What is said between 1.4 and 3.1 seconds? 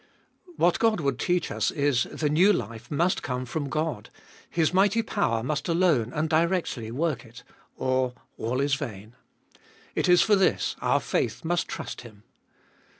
us is: the new life